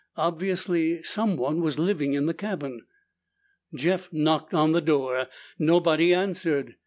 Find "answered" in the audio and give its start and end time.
6.11-6.73